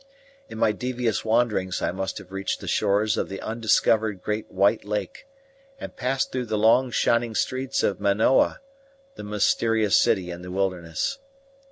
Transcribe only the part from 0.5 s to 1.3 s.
my devious